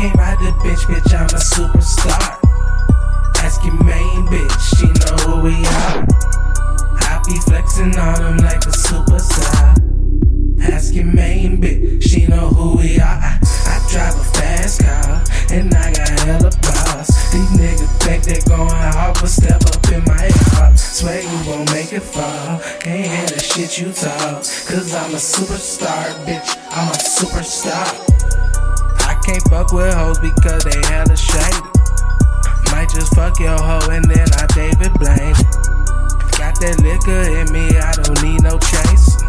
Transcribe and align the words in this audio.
can't 0.00 0.16
ride 0.16 0.38
the 0.38 0.50
bitch, 0.64 0.84
bitch, 0.88 1.12
I'm 1.12 1.28
a 1.28 1.40
superstar. 1.52 2.38
Ask 3.44 3.62
your 3.66 3.74
main 3.84 4.24
bitch, 4.32 4.56
she 4.76 4.86
know 4.86 5.16
who 5.24 5.42
we 5.42 5.52
are. 5.52 6.06
I 7.04 7.20
be 7.26 7.36
flexing 7.40 7.98
on 7.98 8.14
them 8.14 8.36
like 8.38 8.64
a 8.64 8.72
superstar. 8.72 9.76
Ask 10.72 10.94
your 10.94 11.04
main 11.04 11.60
bitch, 11.60 12.02
she 12.02 12.26
know 12.28 12.48
who 12.48 12.78
we 12.78 12.98
are. 12.98 13.20
I, 13.20 13.38
I 13.66 13.86
drive 13.92 14.14
a 14.14 14.24
fast 14.24 14.82
car, 14.82 15.22
and 15.50 15.74
I 15.74 15.92
got 15.92 16.20
hella 16.20 16.50
boss. 16.62 17.30
These 17.30 17.50
niggas 17.60 17.92
think 18.00 18.24
they 18.24 18.40
going 18.48 18.70
hard, 18.70 19.18
but 19.20 19.28
step 19.28 19.60
up 19.66 19.86
in 19.92 20.02
my 20.04 20.30
yard. 20.56 20.78
Swear 20.78 21.20
you 21.20 21.50
won't 21.50 21.70
make 21.72 21.92
it 21.92 22.00
far. 22.00 22.58
Can't 22.80 23.06
hear 23.06 23.26
the 23.26 23.38
shit 23.38 23.78
you 23.78 23.92
talk. 23.92 24.44
Cause 24.64 24.94
I'm 24.94 25.12
a 25.12 25.20
superstar, 25.20 26.08
bitch. 26.24 26.56
I'm 26.70 26.88
a 26.88 26.96
superstar. 26.96 28.19
Can't 29.24 29.42
fuck 29.48 29.72
with 29.72 29.92
hoes 29.94 30.18
because 30.18 30.64
they 30.64 30.80
hella 30.88 31.16
shady. 31.16 31.68
Might 32.72 32.88
just 32.88 33.14
fuck 33.14 33.38
your 33.38 33.58
hoe 33.58 33.90
and 33.90 34.04
then 34.04 34.26
I 34.38 34.46
David 34.54 34.92
Blaine. 34.98 35.34
Got 36.38 36.58
that 36.60 36.80
liquor 36.80 37.22
in 37.38 37.52
me, 37.52 37.76
I 37.76 37.92
don't 37.92 38.22
need 38.22 38.42
no 38.42 38.58
chase. 38.58 39.20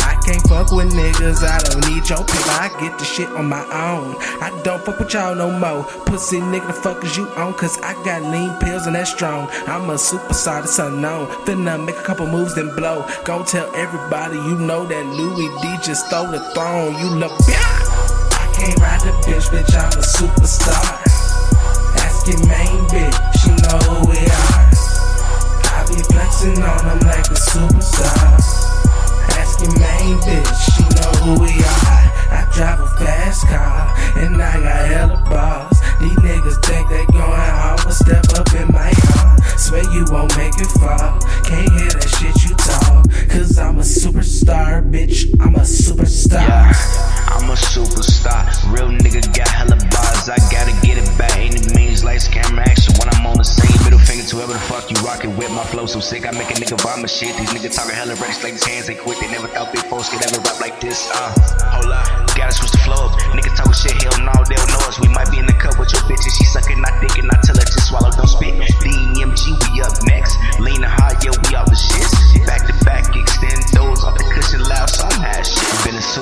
I 0.00 0.16
can't 0.24 0.42
fuck 0.48 0.72
with 0.72 0.92
niggas, 0.92 1.44
I 1.44 1.58
don't 1.68 1.86
need 1.88 2.08
your 2.08 2.24
paper. 2.24 2.56
I 2.56 2.70
get 2.80 2.98
the 2.98 3.04
shit 3.04 3.28
on 3.28 3.48
my 3.48 3.60
own. 3.60 4.16
I 4.40 4.50
don't 4.64 4.82
fuck 4.84 4.98
with 4.98 5.12
y'all 5.12 5.34
no 5.34 5.50
more. 5.50 5.84
Pussy 6.06 6.40
nigga, 6.40 6.68
the 6.68 6.72
fuck 6.72 7.04
is 7.04 7.16
you 7.16 7.28
on? 7.36 7.52
Cause 7.54 7.78
I 7.82 7.92
got 8.04 8.22
lean 8.22 8.56
pills 8.60 8.86
and 8.86 8.94
that's 8.94 9.12
strong. 9.12 9.48
I'm 9.66 9.90
a 9.90 9.94
superstar, 9.94 10.62
that's 10.62 10.78
unknown. 10.78 11.26
Finna 11.44 11.84
make 11.84 11.96
a 11.96 12.02
couple 12.02 12.26
moves, 12.26 12.54
then 12.54 12.74
blow. 12.74 13.06
Go 13.24 13.44
tell 13.44 13.68
everybody 13.74 14.36
you 14.36 14.56
know 14.56 14.86
that 14.86 15.06
Louie 15.06 15.50
D 15.60 15.76
just 15.84 16.06
stole 16.06 16.28
the 16.28 16.40
throne. 16.54 16.96
You 16.98 17.10
look. 17.10 17.32
Can't 17.46 17.89
bitch, 19.40 19.64
bitch, 19.64 19.74
I'm 19.76 19.98
a 19.98 20.02
superstar. 20.02 21.00
Ask 21.96 22.26
your 22.26 22.46
main 22.46 22.84
bitch, 22.88 23.16
she 23.40 23.50
know 23.62 23.78
who 23.88 24.10
we 24.10 24.18
are. 24.18 24.70
I 25.64 25.84
be 25.88 26.02
flexing 26.02 26.62
on 26.62 26.84
them 26.84 26.98
like 27.00 27.26
a 27.26 27.38
superstar. 27.38 28.34
Ask 29.38 29.60
your 29.62 29.72
main 29.78 30.18
bitch, 30.18 30.69
whoever 54.40 54.56
the 54.56 54.66
fuck 54.72 54.88
you 54.88 54.96
rockin' 55.04 55.36
with. 55.36 55.52
My 55.52 55.64
flow 55.64 55.84
so 55.84 56.00
sick, 56.00 56.26
I 56.26 56.32
make 56.32 56.48
a 56.48 56.56
nigga 56.56 56.80
vomit 56.80 57.10
shit. 57.10 57.36
These 57.36 57.52
niggas 57.52 57.76
talking 57.76 57.92
hella 57.94 58.16
reckless 58.16 58.42
like 58.42 58.54
his 58.54 58.64
hands 58.64 58.88
ain't 58.88 59.00
quick. 59.00 59.18
They 59.20 59.28
never 59.28 59.48
thought 59.48 59.68
big 59.70 59.84
folks 59.92 60.08
could 60.08 60.24
ever 60.24 60.40
rap 60.40 60.58
like 60.60 60.80
this. 60.80 61.12
Uh, 61.12 61.28
hold 61.76 61.92
up, 61.92 62.08
gotta 62.32 62.52
switch 62.52 62.72
the 62.72 62.80
flow 62.80 63.12
up. 63.12 63.20
Niggas 63.36 63.52
talk 63.52 63.74
shit, 63.76 64.00
hell 64.00 64.16
no, 64.24 64.32
they 64.48 64.56
don't 64.56 64.72
know 64.72 64.80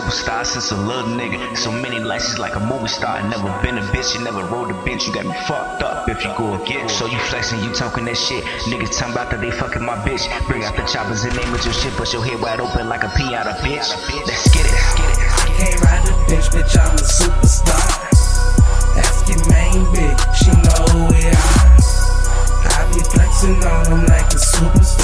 superstar 0.08 0.44
since 0.44 0.70
a 0.70 0.76
little 0.76 1.10
nigga. 1.10 1.56
So 1.56 1.70
many 1.70 1.98
licenses 2.00 2.38
like 2.38 2.56
a 2.56 2.60
movie 2.60 2.88
star. 2.88 3.22
Never 3.28 3.50
been 3.62 3.78
a 3.78 3.82
bitch, 3.92 4.14
you 4.14 4.24
never 4.24 4.42
rode 4.44 4.70
a 4.70 4.74
bitch. 4.74 5.06
You 5.06 5.12
got 5.12 5.26
me 5.26 5.34
fucked 5.46 5.82
up 5.82 6.08
if 6.08 6.24
you 6.24 6.32
go 6.36 6.54
again. 6.62 6.88
So 6.88 7.06
you 7.06 7.18
flexing, 7.30 7.62
you 7.62 7.72
talking 7.74 8.04
that 8.06 8.16
shit. 8.16 8.44
Niggas 8.64 8.96
talking 8.98 9.12
about 9.12 9.30
that 9.30 9.40
they 9.40 9.50
fucking 9.50 9.84
my 9.84 9.96
bitch. 9.96 10.24
Bring 10.46 10.64
out 10.64 10.76
the 10.76 10.84
choppers 10.84 11.24
and 11.24 11.36
name 11.36 11.54
it 11.54 11.64
your 11.64 11.74
shit, 11.74 11.92
but 11.98 12.12
your 12.12 12.24
head 12.24 12.40
wide 12.40 12.60
open 12.60 12.88
like 12.88 13.04
a 13.04 13.08
pinata, 13.08 13.54
bitch. 13.60 13.88
Let's 14.26 14.48
get 14.54 14.64
it, 14.64 14.72
let's 14.72 14.94
get 14.96 15.08
it. 15.08 15.18
I 15.18 15.46
can't 15.58 15.80
ride 15.82 16.06
the 16.06 16.12
bitch, 16.32 16.48
bitch, 16.48 16.76
I'm 16.78 16.94
a 16.94 17.04
superstar. 17.04 18.08
Ask 18.96 19.28
your 19.28 19.44
main 19.52 19.84
bitch, 19.92 20.20
she 20.34 20.50
know 20.64 21.08
are. 21.08 21.38
I 22.64 22.92
be 22.92 23.00
flexing 23.00 23.62
on 23.62 23.84
them 23.84 24.06
like 24.06 24.32
a 24.32 24.40
superstar. 24.40 24.97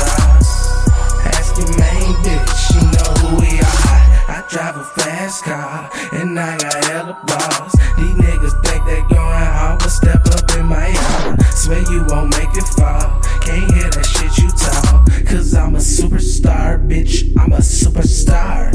Drive 4.55 4.77
a 4.77 4.85
fast 4.85 5.43
car, 5.43 5.91
and 6.13 6.39
I 6.39 6.57
got 6.57 6.85
hella 6.85 7.21
bars. 7.27 7.73
These 7.99 8.15
niggas 8.15 8.65
think 8.65 8.85
they 8.87 9.01
going 9.13 9.47
hard, 9.51 9.81
but 9.81 9.89
step 9.89 10.25
up 10.27 10.49
in 10.57 10.67
my 10.67 10.87
yard. 10.87 11.43
Swear 11.47 11.83
you 11.91 12.05
won't 12.07 12.31
make 12.31 12.57
it 12.57 12.69
far. 12.79 13.21
Can't 13.41 13.69
hear 13.75 13.91
that 13.91 14.07
shit 14.07 14.39
you 14.39 14.49
talk. 14.51 15.27
Cause 15.27 15.57
I'm 15.57 15.75
a 15.75 15.79
superstar, 15.79 16.79
bitch, 16.87 17.37
I'm 17.37 17.53
a 17.53 17.59
superstar. 17.59 18.71